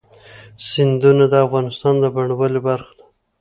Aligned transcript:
سیندونه 0.67 1.25
د 1.29 1.33
افغانستان 1.45 1.93
د 1.99 2.05
بڼوالۍ 2.15 2.59
برخه 2.67 2.93
ده. 2.97 3.05